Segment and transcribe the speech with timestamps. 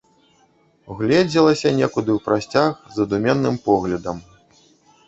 [0.95, 4.17] Угледзелася некуды ў прасцяг задуменным поглядам.